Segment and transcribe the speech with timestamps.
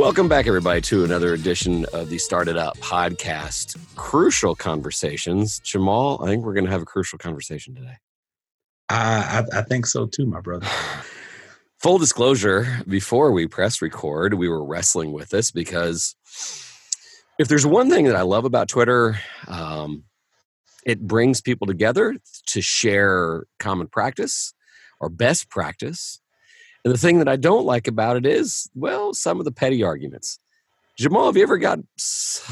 [0.00, 3.76] Welcome back, everybody, to another edition of the StartEdUp podcast.
[3.96, 5.60] Crucial conversations.
[5.60, 7.98] Jamal, I think we're going to have a crucial conversation today.
[8.88, 10.66] I, I, I think so too, my brother.
[11.80, 16.16] Full disclosure before we press record, we were wrestling with this because
[17.38, 20.04] if there's one thing that I love about Twitter, um,
[20.86, 24.54] it brings people together to share common practice
[24.98, 26.19] or best practice
[26.84, 29.82] and the thing that I don't like about it is, well, some of the petty
[29.82, 30.38] arguments.
[30.96, 31.78] Jamal, have you ever got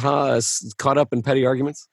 [0.03, 0.41] uh,
[0.79, 1.89] caught up in petty arguments?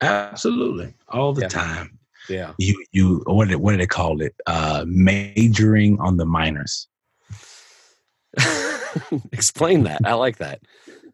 [0.00, 1.48] Absolutely, all the yeah.
[1.48, 1.98] time.
[2.28, 2.52] Yeah.
[2.58, 4.34] You you what did what do they call it?
[4.46, 6.88] Uh, majoring on the minors.
[9.32, 10.00] Explain that.
[10.04, 10.60] I like that.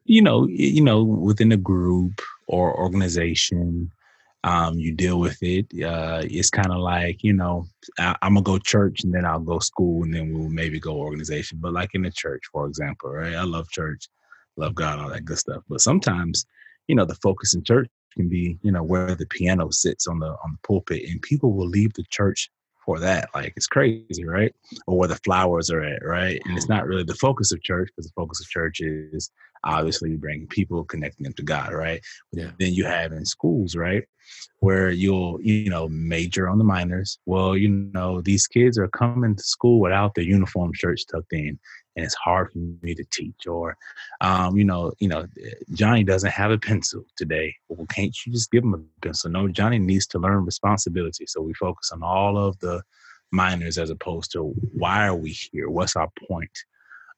[0.04, 3.90] You know, you know, within a group or organization,
[4.44, 5.66] um, you deal with it.
[5.82, 7.66] Uh, it's kind of like you know,
[7.98, 10.96] I, am gonna go church and then I'll go school and then we'll maybe go
[10.96, 11.58] organization.
[11.60, 13.34] But like in the church, for example, right?
[13.34, 14.08] I love church,
[14.56, 15.62] love God, all that good stuff.
[15.68, 16.44] But sometimes,
[16.88, 20.18] you know, the focus in church can be you know where the piano sits on
[20.18, 22.50] the on the pulpit, and people will leave the church
[22.84, 23.28] for that.
[23.34, 24.54] Like it's crazy, right?
[24.86, 26.40] Or where the flowers are at, right?
[26.44, 29.30] And it's not really the focus of church because the focus of church is
[29.64, 32.00] obviously bring people, connecting them to God, right?
[32.32, 32.50] Yeah.
[32.58, 34.04] Then you have in schools, right?
[34.60, 37.18] Where you'll, you know, major on the minors.
[37.26, 41.58] Well, you know, these kids are coming to school without their uniform shirts tucked in,
[41.96, 43.46] and it's hard for me to teach.
[43.46, 43.76] Or,
[44.20, 45.26] um, you know, you know,
[45.72, 47.54] Johnny doesn't have a pencil today.
[47.68, 49.30] Well, can't you just give him a pencil?
[49.30, 51.26] No, Johnny needs to learn responsibility.
[51.26, 52.82] So we focus on all of the
[53.32, 55.70] minors as opposed to why are we here?
[55.70, 56.50] What's our point?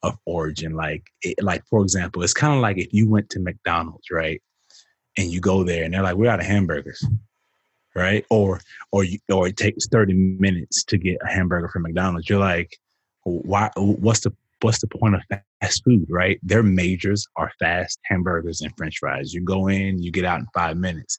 [0.05, 0.75] Of origin.
[0.75, 4.41] Like, it, like for example, it's kind of like if you went to McDonald's, right,
[5.19, 7.05] and you go there and they're like, "We're out of hamburgers,"
[7.95, 8.25] right?
[8.31, 8.61] Or,
[8.93, 12.29] or, you, or it takes thirty minutes to get a hamburger from McDonald's.
[12.29, 12.77] You're like,
[13.25, 13.71] why?
[13.77, 15.23] What's the what's the point of
[15.61, 16.39] fast food, right?
[16.43, 19.35] Their majors are fast hamburgers and French fries.
[19.35, 21.19] You go in, you get out in five minutes.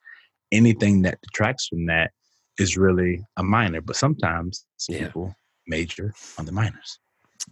[0.51, 2.11] Anything that detracts from that
[2.59, 5.07] is really a minor, but sometimes Yeah.
[5.07, 5.35] people
[5.67, 6.99] major on the minors.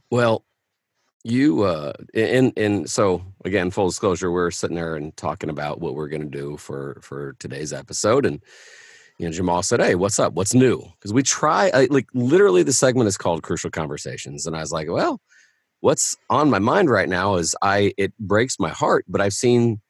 [0.09, 0.45] Well,
[1.23, 5.95] you uh and and so again, full disclosure, we're sitting there and talking about what
[5.95, 8.25] we're gonna do for for today's episode.
[8.25, 8.41] And
[9.19, 10.33] you know, Jamal said, Hey, what's up?
[10.33, 10.81] What's new?
[10.93, 14.45] Because we try I, like literally the segment is called Crucial Conversations.
[14.45, 15.21] And I was like, Well,
[15.79, 19.81] what's on my mind right now is I it breaks my heart, but I've seen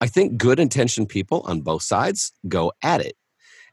[0.00, 3.16] I think good intentioned people on both sides go at it.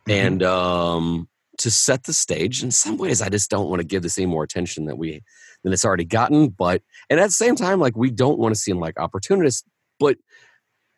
[0.08, 0.14] Mhm.
[0.14, 1.28] And um
[1.58, 4.28] to set the stage, in some ways I just don't want to give this any
[4.28, 5.22] more attention that we
[5.64, 6.50] than it's already gotten.
[6.50, 9.64] But and at the same time, like we don't want to seem like opportunists,
[10.00, 10.18] but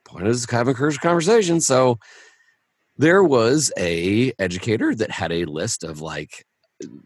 [0.05, 1.61] point is having crucial conversation.
[1.61, 1.97] So
[2.97, 6.45] there was a educator that had a list of like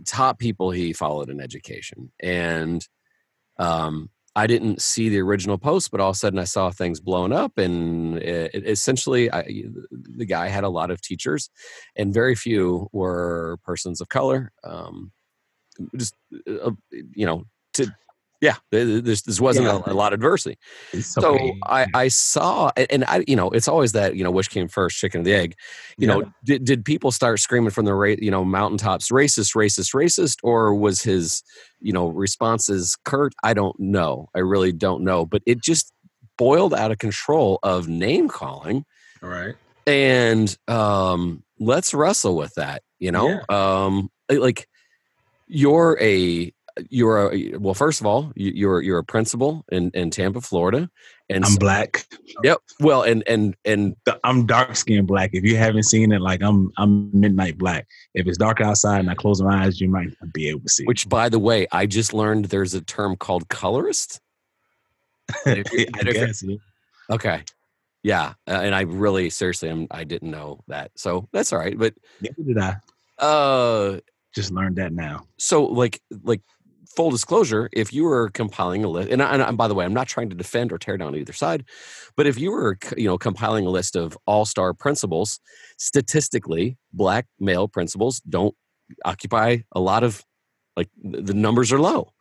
[0.05, 2.11] top people he followed in education.
[2.21, 2.85] And
[3.57, 6.99] um I didn't see the original post, but all of a sudden I saw things
[6.99, 11.49] blowing up, and it, it essentially, I, the guy had a lot of teachers,
[11.95, 14.51] and very few were persons of color.
[14.63, 15.11] Um,
[15.95, 16.15] just
[16.47, 16.71] uh,
[17.15, 17.87] you know, to
[18.39, 19.81] yeah, this this wasn't Yeah.
[19.87, 20.57] a, a lot of diversity.
[20.93, 21.37] It's So.
[21.65, 24.97] I, I saw, and- I, you know, it's always that, you know, which came first,
[24.97, 25.55] chicken or the egg.
[25.97, 29.93] You know, did, did people start screaming from the, ra- you know, mountaintops, racist, racist,
[29.95, 31.41] racist, or was his,
[31.81, 33.33] you know, responses curt?
[33.43, 34.29] I don't know.
[34.35, 35.25] I really don't know.
[35.25, 35.91] But it just
[36.37, 38.85] boiled out of control of name calling,
[39.23, 39.55] All right.
[39.87, 42.83] and um, let's wrestle with that.
[42.99, 44.67] You know, um, like
[45.47, 46.51] you're a
[46.89, 50.89] you're a well first of all you- you're you're a principal in in Tampa Florida
[51.29, 52.05] and I'm so- black.
[52.43, 52.59] Yep.
[52.79, 55.31] Well, and and and I'm dark skinned black.
[55.33, 57.87] If you haven't seen it, like I'm I'm midnight black.
[58.13, 60.69] If it's dark outside and I close my eyes, you might not be able to
[60.69, 60.85] see.
[60.85, 64.21] which, by the way, I just learned there's a term called colorist.
[65.45, 66.43] Guess.
[66.43, 66.55] yeah.
[67.09, 67.43] Okay.
[68.03, 71.77] Yeah, uh, and I really seriously, I'm, I didn't know that, so that's all right.
[71.77, 72.75] But Neither did I.
[73.17, 73.99] uh,
[74.37, 75.25] Just learned that now.
[75.37, 76.41] so like like
[76.95, 79.93] full disclosure, if you were compiling a list, and, I, and by the way, I'm
[79.93, 81.65] not trying to defend or tear down either side,
[82.15, 85.39] but if you were you know compiling a list of all star principals,
[85.77, 88.53] statistically, black male principals don't
[89.05, 90.23] occupy a lot of
[90.75, 92.11] like the the numbers are low.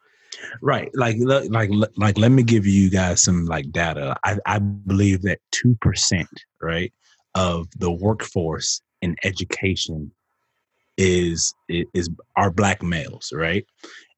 [0.62, 0.90] Right.
[0.94, 4.16] Like like like let me give you guys some like data.
[4.24, 6.28] I, I believe that two percent,
[6.62, 6.94] right,
[7.34, 10.12] of the workforce in education
[10.96, 13.64] is is our black males, right?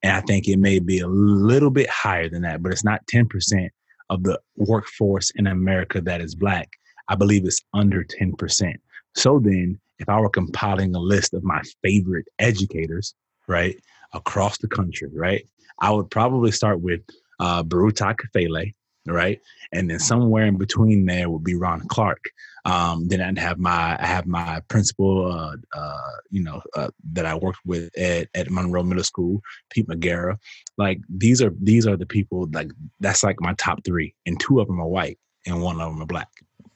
[0.03, 3.07] And I think it may be a little bit higher than that, but it's not
[3.09, 3.73] ten percent
[4.11, 6.71] of the workforce in America that is black.
[7.09, 8.77] I believe it's under ten percent.
[9.15, 13.15] So then, if I were compiling a list of my favorite educators,
[13.47, 13.77] right,
[14.13, 15.45] across the country, right,
[15.81, 17.01] I would probably start with
[17.41, 18.75] uh, Baruti Kafele,
[19.13, 19.41] right?
[19.73, 22.31] And then somewhere in between there would be Ron Clark.
[22.65, 27.25] Um, then I'd have my I have my principal, uh, uh, you know, uh, that
[27.25, 29.41] I worked with at, at Monroe Middle School,
[29.71, 30.39] Pete McGarrah.
[30.77, 32.71] Like these are these are the people like
[33.01, 36.03] that's like my top three, and two of them are white, and one of them
[36.03, 36.29] are black.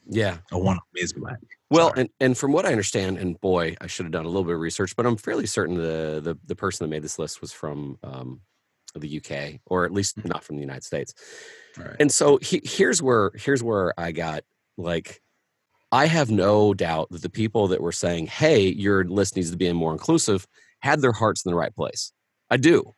[0.09, 1.39] Yeah, or one of them is black.
[1.69, 4.43] Well, and, and from what I understand, and boy, I should have done a little
[4.43, 7.41] bit of research, but I'm fairly certain the the, the person that made this list
[7.41, 8.41] was from um,
[9.01, 10.29] the UK, or at least mm-hmm.
[10.29, 11.13] not from the United States.
[11.77, 11.95] Right.
[11.99, 14.43] And so he, here's where here's where I got
[14.77, 15.21] like
[15.91, 19.57] I have no doubt that the people that were saying, "Hey, your list needs to
[19.57, 20.47] be more inclusive,"
[20.79, 22.11] had their hearts in the right place.
[22.49, 22.93] I do.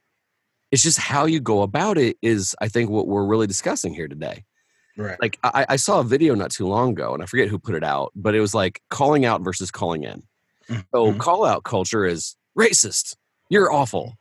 [0.71, 4.07] It's just how you go about it is, I think, what we're really discussing here
[4.07, 4.45] today.
[4.97, 5.17] Right.
[5.21, 7.75] Like I, I saw a video not too long ago, and I forget who put
[7.75, 10.23] it out, but it was like calling out versus calling in.
[10.69, 10.79] Mm-hmm.
[10.93, 13.15] So call out culture is racist.
[13.49, 14.15] You're awful.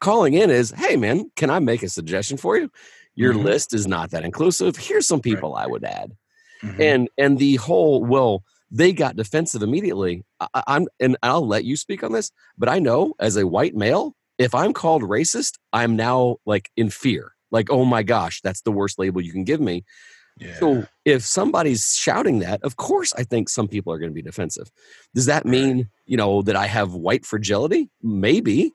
[0.00, 2.70] Calling in is, hey man, can I make a suggestion for you?
[3.14, 3.44] Your mm-hmm.
[3.44, 4.76] list is not that inclusive.
[4.76, 5.64] Here's some people right.
[5.64, 6.12] I would add.
[6.62, 6.82] Mm-hmm.
[6.82, 10.24] And and the whole well, they got defensive immediately.
[10.40, 13.74] I, I'm and I'll let you speak on this, but I know as a white
[13.74, 17.34] male, if I'm called racist, I'm now like in fear.
[17.50, 19.84] Like, oh my gosh, that's the worst label you can give me.
[20.38, 20.58] Yeah.
[20.58, 24.22] So if somebody's shouting that, of course I think some people are going to be
[24.22, 24.70] defensive.
[25.14, 27.90] Does that mean, you know, that I have white fragility?
[28.02, 28.72] Maybe.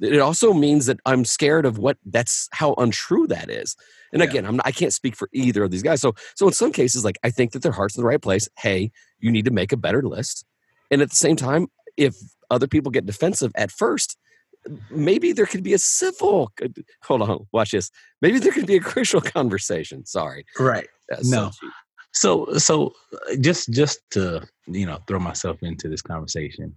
[0.00, 3.76] It also means that I'm scared of what that's how untrue that is.
[4.12, 4.28] And yeah.
[4.28, 6.00] again, I'm not, I can't speak for either of these guys.
[6.00, 8.48] So so in some cases like I think that their heart's in the right place.
[8.58, 10.44] Hey, you need to make a better list.
[10.90, 12.16] And at the same time, if
[12.50, 14.16] other people get defensive at first,
[14.90, 16.52] maybe there could be a civil
[17.02, 20.88] hold on watch this maybe there could be a crucial conversation sorry right
[21.22, 21.50] no
[22.12, 26.76] so so uh, just just to you know throw myself into this conversation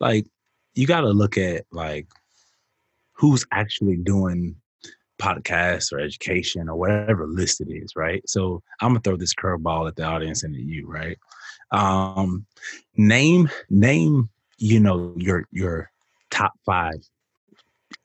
[0.00, 0.26] like
[0.74, 2.06] you got to look at like
[3.18, 4.54] who's actually doing
[5.20, 9.88] podcasts or education or whatever list it is right so i'm gonna throw this curveball
[9.88, 11.18] at the audience and at you right
[11.72, 12.46] um
[12.96, 14.28] name name
[14.58, 15.90] you know your your
[16.30, 17.00] top five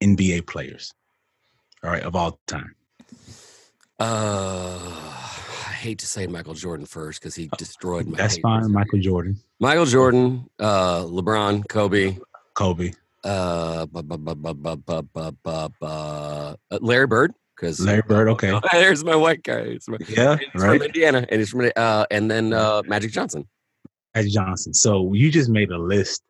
[0.01, 0.94] NBA players,
[1.83, 2.75] all right, of all time?
[4.00, 8.18] Uh, I hate to say Michael Jordan first because he uh, destroyed my.
[8.18, 9.39] That's fine, Michael Jordan.
[9.60, 12.18] Michael Jordan, uh, LeBron, Kobe,
[12.54, 12.94] Kobe,
[15.81, 17.34] uh, Larry Bird.
[17.56, 18.60] Because Larry Bird, okay.
[18.72, 19.78] There's my white guy.
[19.88, 20.78] My, yeah, he's right.
[20.80, 23.48] From Indiana, and he's from uh, and then uh, Magic Johnson.
[24.16, 24.74] Magic Johnson.
[24.74, 26.24] So you just made a list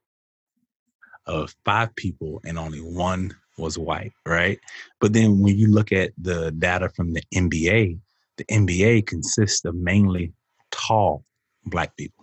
[1.26, 4.60] of five people, and only one was white, right?
[5.00, 8.00] But then when you look at the data from the NBA,
[8.38, 10.34] the NBA consists of mainly
[10.72, 11.24] tall
[11.66, 12.23] black people,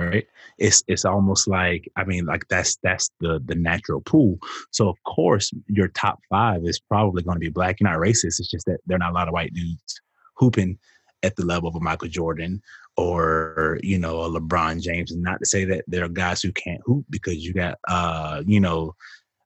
[0.00, 0.26] right?
[0.58, 4.38] It's it's almost like I mean like that's that's the the natural pool.
[4.70, 7.80] So of course your top five is probably going to be black.
[7.80, 8.40] You're not racist.
[8.40, 10.00] It's just that there are not a lot of white dudes
[10.36, 10.78] hooping
[11.22, 12.62] at the level of a Michael Jordan
[12.96, 15.12] or you know a LeBron James.
[15.12, 18.42] And not to say that there are guys who can't hoop because you got uh
[18.46, 18.94] you know.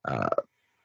[0.07, 0.29] Uh,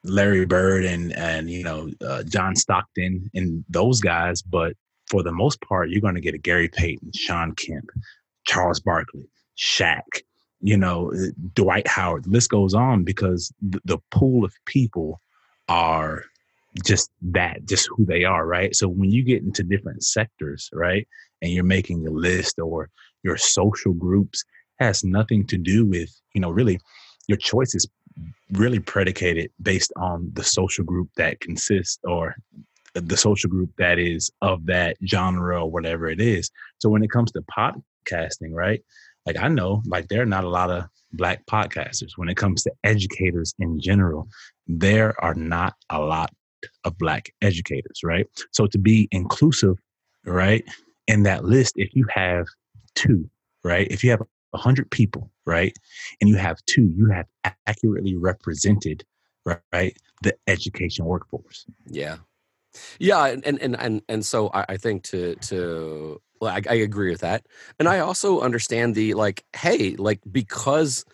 [0.03, 4.73] Larry Bird and and you know uh, John Stockton and those guys, but
[5.11, 7.89] for the most part, you're going to get a Gary Payton, Shawn Kemp,
[8.45, 9.27] Charles Barkley,
[9.57, 10.23] Shaq,
[10.61, 11.11] you know,
[11.53, 12.25] Dwight Howard.
[12.25, 15.19] The list goes on because the, the pool of people
[15.67, 16.23] are
[16.85, 18.75] just that, just who they are, right?
[18.75, 21.07] So when you get into different sectors, right,
[21.41, 22.89] and you're making a list or
[23.23, 24.43] your social groups
[24.79, 26.79] has nothing to do with, you know, really
[27.27, 27.87] your choices
[28.53, 32.35] really predicated based on the social group that consists or
[32.93, 36.51] the social group that is of that genre or whatever it is.
[36.79, 38.83] So when it comes to podcasting, right?
[39.25, 42.11] Like I know, like there are not a lot of black podcasters.
[42.15, 44.27] When it comes to educators in general,
[44.67, 46.31] there are not a lot
[46.83, 48.27] of black educators, right?
[48.51, 49.77] So to be inclusive,
[50.25, 50.63] right,
[51.07, 52.47] in that list, if you have
[52.95, 53.29] two,
[53.63, 55.73] right, if you have a 100 people, right?
[56.19, 57.25] And you have two, you have
[57.67, 59.03] accurately represented,
[59.45, 61.65] right, the education workforce.
[61.87, 62.17] Yeah.
[62.99, 67.11] Yeah, and and and and so I, I think to to well, I, I agree
[67.11, 67.45] with that,
[67.79, 71.05] and I also understand the like, hey, like because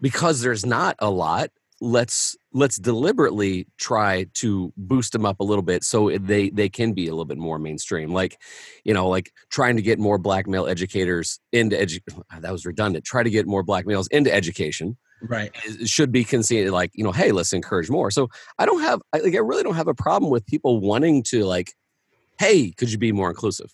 [0.00, 1.50] because there's not a lot,
[1.82, 6.92] let's let's deliberately try to boost them up a little bit so they they can
[6.92, 8.38] be a little bit more mainstream like
[8.84, 12.00] you know like trying to get more black male educators into edu-
[12.40, 15.50] that was redundant try to get more black males into education right.
[15.64, 18.10] it should be considered like you know hey let's encourage more.
[18.10, 21.22] So i don't have I, like i really don't have a problem with people wanting
[21.24, 21.72] to like
[22.38, 23.72] hey could you be more inclusive?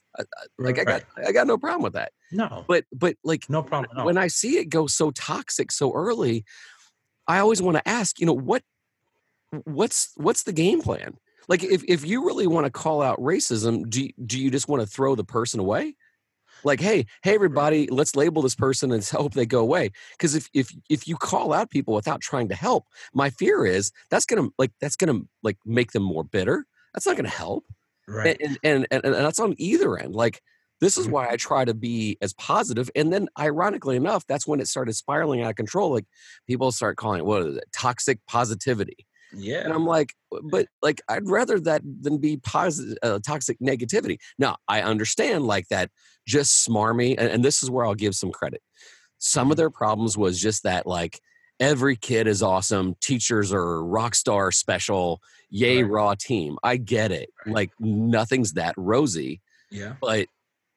[0.58, 2.12] Like i got i got no problem with that.
[2.32, 2.64] No.
[2.68, 6.44] But but like no problem when i see it go so toxic so early
[7.28, 8.62] I always want to ask, you know, what
[9.64, 11.14] what's what's the game plan?
[11.46, 14.66] Like if if you really want to call out racism, do you, do you just
[14.66, 15.94] want to throw the person away?
[16.64, 19.90] Like, hey, hey, everybody, let's label this person and hope they go away.
[20.12, 23.92] Because if if if you call out people without trying to help, my fear is
[24.10, 26.66] that's gonna like that's gonna like make them more bitter.
[26.94, 27.64] That's not gonna help.
[28.08, 28.36] Right.
[28.40, 30.14] And and and, and that's on either end.
[30.14, 30.42] Like
[30.80, 31.12] this is Mhm.
[31.12, 32.90] why I try to be as positive.
[32.94, 35.92] And then, ironically enough, that's when it started spiraling out of control.
[35.92, 36.06] Like
[36.46, 39.06] people start calling it what is it, toxic positivity.
[39.32, 39.68] And Yeah.
[39.72, 40.14] I'm like,
[40.50, 44.18] but like, I'd rather that than be positive, uh, toxic negativity.
[44.38, 45.90] Now, I understand like that
[46.26, 48.62] just smarmy, and, and this is where I'll give some credit.
[49.18, 49.58] Some of Mhm.
[49.58, 51.20] their problems was just that like
[51.60, 55.20] every kid is awesome, teachers are rock star special,
[55.50, 55.90] yay Right.
[55.90, 56.56] raw team.
[56.62, 57.30] I get it.
[57.46, 57.54] Right.
[57.54, 59.96] Like nothing's that rosy, Yeah.
[60.00, 60.28] but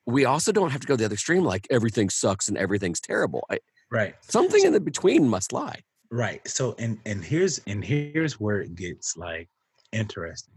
[0.07, 3.45] we also don't have to go the other extreme like everything sucks and everything's terrible.
[3.49, 3.59] I,
[3.91, 4.15] Right.
[4.21, 5.83] something in the between must lie.
[6.11, 6.45] Right.
[6.45, 9.47] So and and here's and here's where it gets like
[9.93, 10.53] interesting.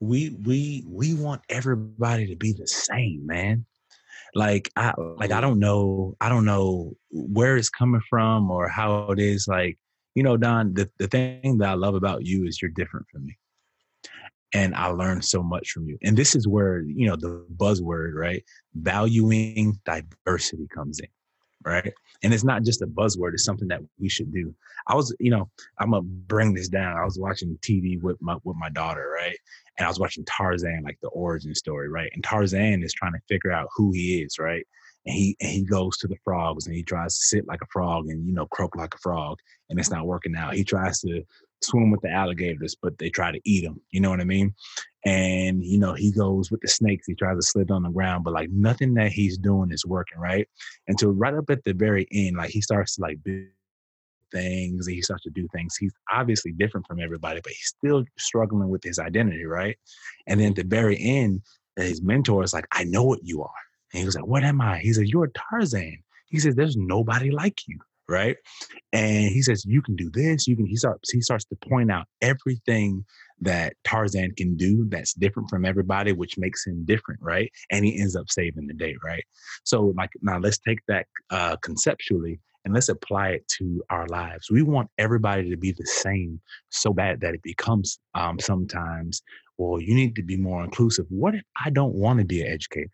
[0.00, 3.64] We we we want everybody to be the same, man.
[4.34, 9.12] Like I like I don't know I don't know where it's coming from or how
[9.12, 9.78] it is like
[10.16, 13.26] you know Don the, the thing that I love about you is you're different from
[13.26, 13.38] me.
[14.52, 15.96] And I learned so much from you.
[16.02, 18.44] And this is where, you know, the buzzword, right?
[18.74, 21.08] Valuing diversity comes in
[21.64, 21.92] right?
[22.22, 24.54] And it's not just a buzzword; it's something that we should do.
[24.86, 25.48] I was, you know,
[25.78, 26.96] I'm gonna bring this down.
[26.96, 29.36] I was watching TV with my with my daughter, right?
[29.78, 32.10] And I was watching Tarzan, like the origin story, right?
[32.14, 34.66] And Tarzan is trying to figure out who he is, right?
[35.06, 37.66] And he and he goes to the frogs and he tries to sit like a
[37.72, 39.38] frog and you know croak like a frog,
[39.70, 40.54] and it's not working out.
[40.54, 41.24] He tries to
[41.64, 43.80] swim with the alligators, but they try to eat him.
[43.90, 44.54] You know what I mean?
[45.04, 47.06] And you know he goes with the snakes.
[47.06, 50.18] He tries to slip on the ground, but like nothing that he's doing is working,
[50.18, 50.48] right?
[50.88, 53.48] until right up at the very end, like he starts to like build
[54.32, 55.76] things he starts to do things.
[55.76, 59.76] He's obviously different from everybody, but he's still struggling with his identity, right?
[60.26, 61.42] And then at the very end,
[61.78, 63.50] uh, his mentor is like, I know what you are.
[63.92, 64.78] And he was like, What am I?
[64.78, 66.02] He said, You're Tarzan.
[66.26, 67.78] He says, There's nobody like you,
[68.08, 68.36] right?
[68.92, 71.90] And he says, You can do this, you can he starts he starts to point
[71.90, 73.04] out everything
[73.40, 77.50] that Tarzan can do that's different from everybody, which makes him different, right?
[77.70, 79.24] And he ends up saving the day, right?
[79.64, 84.50] So, like, now let's take that uh, conceptually and let's apply it to our lives.
[84.50, 86.40] We want everybody to be the same
[86.70, 89.22] so bad that it becomes um, sometimes,
[89.58, 91.06] well, you need to be more inclusive.
[91.08, 92.90] What if I don't want to be an educator?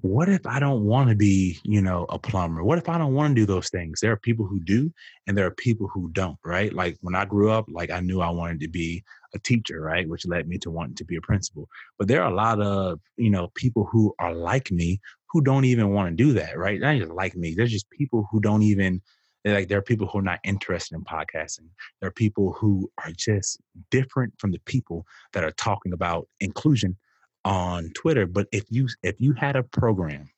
[0.00, 2.64] What if I don't want to be, you know, a plumber?
[2.64, 4.00] What if I don't want to do those things?
[4.00, 4.92] There are people who do,
[5.26, 6.72] and there are people who don't, right?
[6.72, 10.08] Like when I grew up, like I knew I wanted to be a teacher, right?
[10.08, 11.68] Which led me to wanting to be a principal.
[11.98, 15.64] But there are a lot of, you know, people who are like me who don't
[15.64, 16.80] even want to do that, right?
[16.80, 17.54] Not just like me.
[17.54, 19.02] There's just people who don't even
[19.44, 21.68] like there are people who are not interested in podcasting.
[22.00, 26.96] There are people who are just different from the people that are talking about inclusion
[27.44, 28.26] on Twitter.
[28.26, 30.28] But if you if you had a program,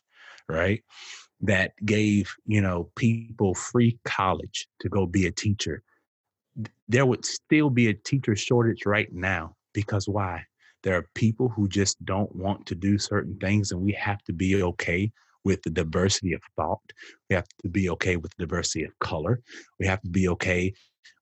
[0.48, 0.82] right,
[1.40, 5.82] that gave, you know, people free college to go be a teacher,
[6.88, 9.54] there would still be a teacher shortage right now.
[9.72, 10.44] Because why?
[10.82, 14.32] There are people who just don't want to do certain things, and we have to
[14.32, 15.10] be okay
[15.44, 16.80] with the diversity of thought.
[17.28, 19.40] We have to be okay with the diversity of color.
[19.78, 20.72] We have to be okay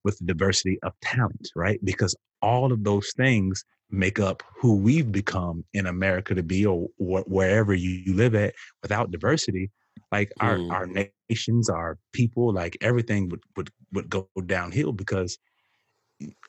[0.05, 1.79] with the diversity of talent, right?
[1.85, 3.65] Because all of those things
[3.95, 8.35] make up who we've become in America to be, or wh- wherever you, you live
[8.35, 8.55] at.
[8.83, 9.71] Without diversity,
[10.13, 10.73] like our Mm.
[10.73, 15.39] our nations, our people, like everything would would would go downhill because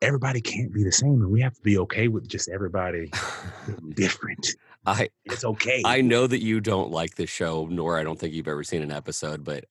[0.02, 3.12] everybody can't be the same, and we have to be okay with just everybody
[3.96, 4.48] different.
[4.86, 5.82] I It's okay.
[5.86, 8.82] I know that you don't like this show, nor I don't think you've ever seen
[8.82, 9.66] an episode, but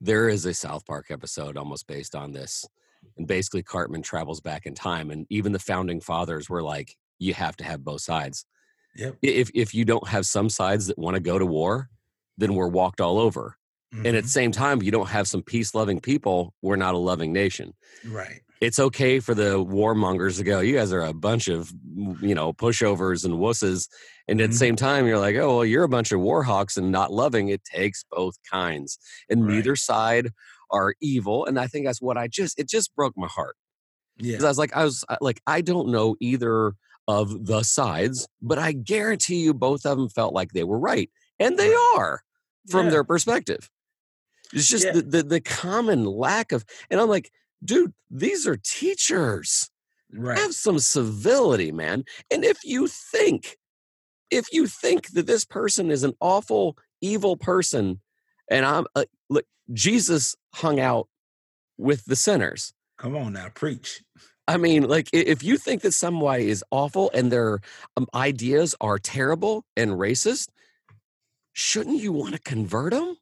[0.00, 2.66] there is a South Park episode almost based on this.
[3.16, 7.34] And basically, Cartman travels back in time, and even the founding fathers were like, "You
[7.34, 8.44] have to have both sides.
[8.94, 9.18] Yep.
[9.22, 11.90] If if you don't have some sides that want to go to war,
[12.38, 13.56] then we're walked all over.
[14.04, 16.98] And at the same time, you don't have some peace loving people, we're not a
[16.98, 17.74] loving nation.
[18.04, 18.44] right.
[18.60, 21.72] It's okay for the warmongers to go, you guys are a bunch of,
[22.22, 23.88] you know, pushovers and wusses.
[24.28, 24.56] And at the Mhm.
[24.56, 27.48] same time, you're like, oh, well, you're a bunch of warhawks and not loving.
[27.48, 28.98] It takes both kinds.
[29.28, 29.46] And Right.
[29.46, 30.30] neither side
[30.70, 31.46] are evil.
[31.46, 33.56] And I think that's what I just, it just broke my heart.
[34.18, 34.32] Yeah.
[34.32, 36.74] Because I was like, I was like, I don't know either
[37.08, 41.10] of the sides, but I guarantee you both of them felt like they were right.
[41.38, 42.22] And they are
[42.70, 42.90] from Yeah.
[42.92, 43.70] their perspective.
[44.52, 44.92] It's just Yeah.
[44.92, 47.30] the, the the common lack of, and I'm like,
[47.64, 49.70] dude, these are teachers.
[50.12, 50.38] Right.
[50.38, 52.04] Have some civility, man.
[52.30, 53.56] And if you think,
[54.30, 58.00] if you think that this person is an awful, evil person,
[58.50, 61.08] and I'm uh, look, Jesus hung out
[61.78, 62.72] with the sinners.
[62.98, 64.02] Come on now, preach.
[64.46, 67.60] I mean, like if you think that somebody is awful and their
[67.96, 70.48] um, ideas are terrible and racist,
[71.54, 73.16] shouldn't you want to convert them?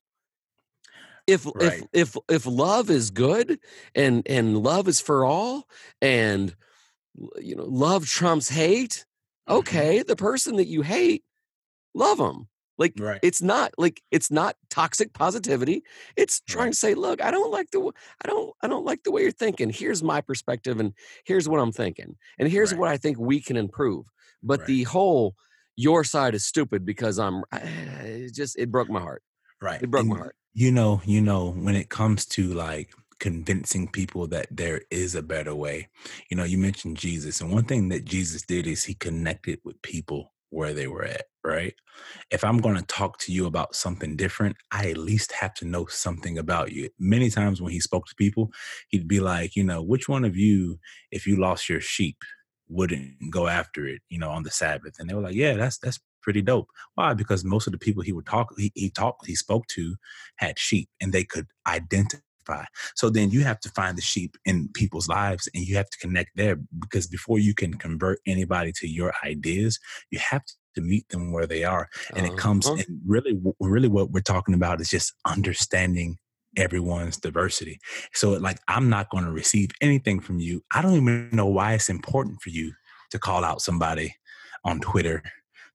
[1.29, 1.85] If Right.
[1.93, 3.61] if if if love is good
[3.95, 5.69] and and love is for all
[6.01, 6.57] and
[7.41, 9.07] you know love trumps hate,
[9.49, 9.59] Mhm.
[9.59, 11.25] okay, the person that you hate,
[11.95, 12.49] love them.
[12.79, 13.23] Like Right.
[13.23, 15.85] it's not like it's not toxic positivity.
[16.17, 16.73] It's trying Right.
[16.73, 17.93] to say, look, I don't like the
[18.25, 19.71] I don't I don't like the way you're thinking.
[19.71, 22.17] Here's my perspective and here's what I'm thinking.
[22.38, 22.75] And here's Right.
[22.75, 24.07] what I think we can improve.
[24.43, 25.35] But the whole
[25.76, 29.23] your side is stupid because I'm eh, it just it broke my heart.
[29.61, 29.83] Right.
[29.83, 30.37] It broke my heart.
[30.55, 35.23] you know, you know, when it comes to like convincing people that there is a
[35.23, 35.88] better way,
[36.31, 37.41] you know, you mentioned Jesus.
[37.41, 41.25] And one thing that Jesus did is he connected with people where they were at,
[41.43, 41.75] right?
[42.31, 45.65] If I'm going to talk to you about something different, I at least have to
[45.65, 46.91] know something about you.
[46.99, 48.51] Many times when he spoke to people,
[48.89, 50.79] he'd be like, you know, which one of you,
[51.11, 52.19] if you lost your sheep,
[52.69, 54.97] wouldn't go after it, you know, on the Sabbath?
[54.99, 56.69] And they were like, yeah, that's that's pretty dope.
[56.95, 57.15] Why?
[57.15, 59.97] Because most of the people he would talk, he, he talked, he spoke to,
[60.37, 62.21] had sheep, and they could identify.
[62.95, 65.99] So then you have to find the sheep in people's lives, and you have to
[65.99, 66.57] connect there.
[66.81, 69.79] Because before you can convert anybody to your ideas,
[70.11, 70.43] you have
[70.75, 72.67] to meet them where they are, and it comes.
[72.67, 72.77] Uh-huh.
[72.77, 76.19] And really, really, what we're talking about is just understanding
[76.57, 77.79] everyone's diversity.
[78.13, 80.63] So, like, I'm not going to receive anything from you.
[80.75, 82.73] I don't even know why it's important for you
[83.11, 84.15] to call out somebody
[84.65, 85.23] on Twitter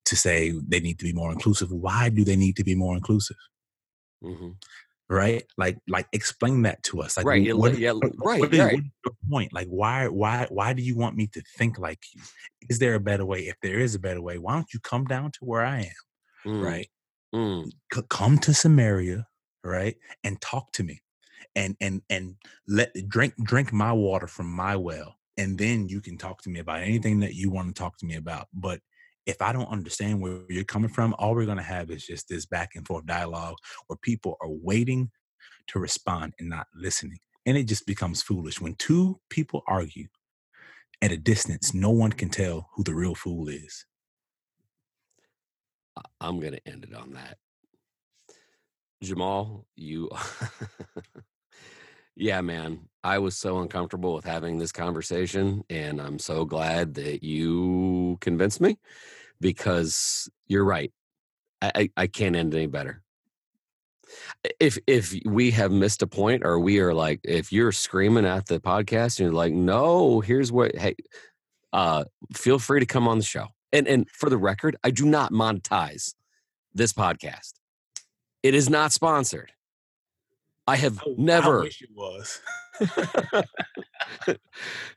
[0.06, 1.72] to say they need to be more inclusive.
[1.72, 3.38] Why do they need to be more inclusive?
[4.24, 4.56] Mhm.
[5.10, 5.44] Right?
[5.58, 7.16] Like, like explain that to us.
[7.16, 8.74] Like, Right, yeah, what, yeah, what- right, what is, right.
[9.06, 9.54] your point?
[9.54, 12.22] Like, why, why, why do you want me to think like you?
[12.70, 13.48] Is there a better way?
[13.48, 16.52] If there is a better way, why don't you come down to where I am?
[16.52, 16.90] Mm, Right?
[17.34, 17.72] mm.
[17.94, 19.28] C- come to Samaria,
[19.64, 21.02] right, and talk to me,
[21.56, 22.36] and and and
[22.68, 26.60] let drink drink my water from my well, and then you can talk to me
[26.60, 28.48] about anything that you want to talk to me about.
[28.54, 28.82] But
[29.28, 32.46] if I don't understand where you're coming from, all we're gonna have is just this
[32.46, 33.56] back and forth dialogue
[33.88, 35.12] where people are waiting
[35.68, 40.08] to respond and not listening, and it just becomes foolish when two people argue
[41.02, 41.74] at a distance.
[41.74, 43.86] No one can tell who the real fool is.
[46.22, 47.38] I'm gonna end it on that.
[49.04, 50.10] Jamal, you
[52.20, 52.80] Yeah, man.
[53.04, 58.60] I was so uncomfortable with having this conversation and I'm so glad that you convinced
[58.60, 58.80] me
[59.40, 60.92] because you're right.
[61.62, 63.02] I, I, can't end any better.
[64.60, 68.46] If if we have missed a point or we are like if you're screaming at
[68.46, 70.96] the podcast and you're like, no, here's what hey,
[71.74, 72.04] uh
[72.36, 73.48] feel free to come on the show.
[73.72, 76.14] And and for the record, I do not monetize
[76.74, 77.54] this podcast.
[78.44, 79.52] It is not sponsored.
[80.68, 81.62] I have Oh, I never.
[81.62, 82.42] wish it was.
[82.80, 84.36] so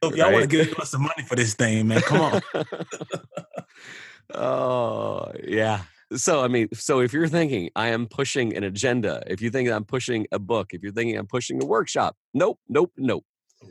[0.03, 2.43] if y'all want to give us some money for this thing, man, come on.
[4.35, 5.83] oh yeah.
[6.17, 9.71] So I mean, so if you're thinking I am pushing an agenda, if you think
[9.71, 13.25] I'm pushing a book, if you're thinking I'm pushing a workshop, nope, nope, nope.
[13.63, 13.69] Oh.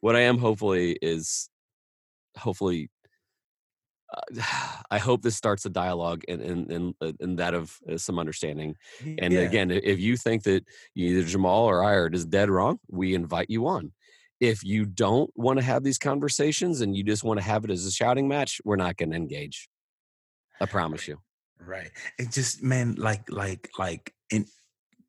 [0.00, 1.48] What I am hopefully is
[2.36, 2.90] hopefully
[4.90, 8.18] I hope this starts a dialogue and and and, uh, and that of uh, some
[8.18, 8.76] understanding.
[9.18, 9.40] And Yeah.
[9.40, 13.50] again, if you think that either Jamal or I are just dead wrong, we invite
[13.50, 13.92] you on.
[14.40, 17.70] If you don't want to have these conversations and you just want to have it
[17.70, 19.68] as a shouting match, we're not going to engage.
[20.60, 21.18] I promise you.
[21.60, 21.90] Right.
[22.18, 24.46] It just man, like like like and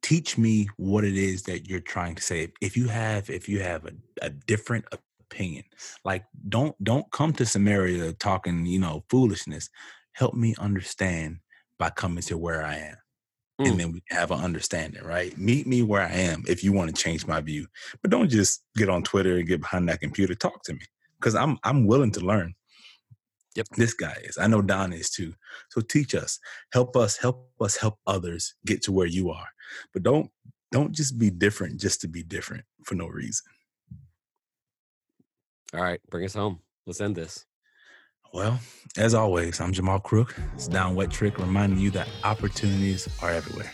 [0.02, 2.52] teach me what it is that you're trying to say.
[2.62, 4.86] If you have if you have a, a different
[5.32, 5.63] opinion,
[6.04, 9.70] like don't don't come to Samaria talking, you know, foolishness.
[10.13, 11.39] Help me understand
[11.78, 12.98] by coming to where I am.
[13.62, 13.72] Mm.
[13.72, 15.38] And then we have an understanding, right?
[15.38, 17.68] Meet me where I am if you want to change my view.
[18.02, 20.36] But don't just get on Twitter and get behind that computer.
[20.36, 20.86] Talk to me.
[21.20, 22.56] Because I'm I'm willing to learn.
[23.56, 23.68] Yep.
[23.76, 24.38] This guy is.
[24.38, 25.34] I know Don is too.
[25.70, 26.39] So teach us,
[26.72, 29.48] help us, help us help others get to where you are.
[29.94, 30.30] But don't
[30.72, 33.46] don't just be different just to be different for no reason.
[35.74, 36.60] All right, bring us home.
[36.88, 37.46] Let's end this.
[38.34, 38.60] Well,
[38.98, 40.36] as always, I'm Jamal Crook.
[40.56, 43.72] It's Don Wettrick reminding you that opportunities are everywhere.